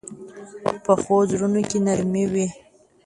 [0.83, 2.47] پخو زړونو کې نرمي وي